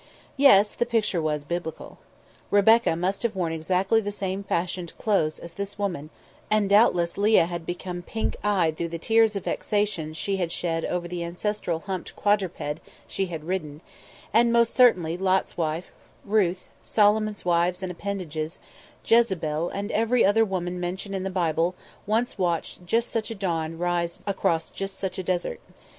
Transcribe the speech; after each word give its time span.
Yes; 0.35 0.71
the 0.71 0.87
picture 0.87 1.21
was 1.21 1.43
biblical. 1.43 1.99
Rebecca 2.49 2.95
must 2.95 3.21
have 3.21 3.35
worn 3.35 3.53
exactly 3.53 4.01
the 4.01 4.11
same 4.11 4.41
fashioned 4.43 4.97
clothes 4.97 5.37
as 5.37 5.53
this 5.53 5.77
woman, 5.77 6.09
and 6.49 6.67
doubtless 6.67 7.19
Leah 7.19 7.45
had 7.45 7.67
become 7.67 8.01
pink 8.01 8.35
eyed 8.43 8.75
through 8.75 8.87
the 8.89 8.97
tears 8.97 9.35
of 9.35 9.43
vexation 9.43 10.13
she 10.13 10.37
had 10.37 10.51
shed 10.51 10.85
over 10.85 11.07
the 11.07 11.23
ancestral 11.23 11.81
humped 11.81 12.15
quadruped 12.15 12.79
she 13.05 13.27
had 13.27 13.43
ridden; 13.43 13.81
and 14.33 14.51
most 14.51 14.73
certainly 14.73 15.17
Lot's 15.17 15.55
wife, 15.55 15.91
Ruth, 16.25 16.69
Solomon's 16.81 17.45
wives 17.45 17.83
and 17.83 17.91
appendages, 17.91 18.57
Jezebel, 19.05 19.69
and 19.69 19.91
every 19.91 20.25
other 20.25 20.43
woman 20.43 20.79
mentioned 20.79 21.13
in 21.13 21.21
the 21.21 21.29
Bible 21.29 21.75
once 22.07 22.39
watched 22.39 22.87
just 22.87 23.11
such 23.11 23.29
a 23.29 23.35
dawn 23.35 23.77
rise 23.77 24.19
across 24.25 24.71
just 24.71 24.97
such 24.97 25.19
a 25.19 25.23
desert. 25.23 25.59